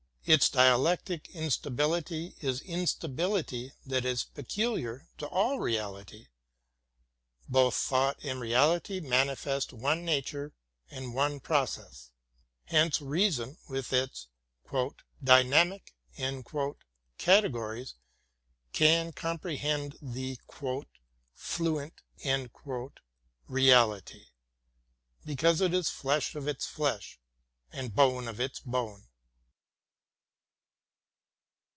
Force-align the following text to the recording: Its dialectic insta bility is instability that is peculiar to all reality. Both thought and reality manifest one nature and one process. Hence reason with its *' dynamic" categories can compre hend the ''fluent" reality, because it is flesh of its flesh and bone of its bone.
Its 0.23 0.49
dialectic 0.51 1.23
insta 1.33 1.75
bility 1.75 2.35
is 2.43 2.61
instability 2.61 3.73
that 3.83 4.05
is 4.05 4.23
peculiar 4.23 5.07
to 5.17 5.27
all 5.27 5.59
reality. 5.59 6.27
Both 7.49 7.73
thought 7.73 8.23
and 8.23 8.39
reality 8.39 8.99
manifest 8.99 9.73
one 9.73 10.05
nature 10.05 10.53
and 10.91 11.15
one 11.15 11.39
process. 11.39 12.11
Hence 12.65 13.01
reason 13.01 13.57
with 13.67 13.91
its 13.91 14.27
*' 14.73 15.23
dynamic" 15.23 15.95
categories 17.17 17.95
can 18.73 19.13
compre 19.13 19.57
hend 19.57 19.97
the 20.03 20.37
''fluent" 21.35 22.97
reality, 23.47 24.25
because 25.25 25.61
it 25.61 25.73
is 25.73 25.89
flesh 25.89 26.35
of 26.35 26.47
its 26.47 26.67
flesh 26.67 27.19
and 27.71 27.95
bone 27.95 28.27
of 28.27 28.39
its 28.39 28.59
bone. 28.59 29.07